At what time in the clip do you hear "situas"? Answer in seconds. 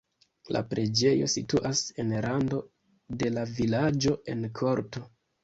1.33-1.81